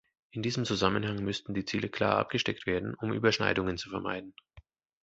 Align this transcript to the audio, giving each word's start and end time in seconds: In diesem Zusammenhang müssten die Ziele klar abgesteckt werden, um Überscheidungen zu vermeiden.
In 0.31 0.41
diesem 0.41 0.65
Zusammenhang 0.65 1.23
müssten 1.23 1.53
die 1.53 1.63
Ziele 1.63 1.87
klar 1.87 2.17
abgesteckt 2.17 2.65
werden, 2.65 2.95
um 2.95 3.13
Überscheidungen 3.13 3.77
zu 3.77 3.91
vermeiden. 3.91 4.33